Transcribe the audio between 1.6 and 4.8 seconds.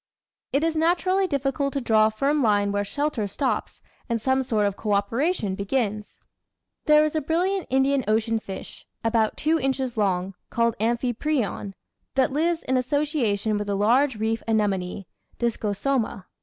to draw a firm line where shelter stops and some sort of